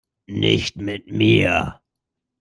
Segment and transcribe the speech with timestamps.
[0.25, 1.79] Nicht mit mir!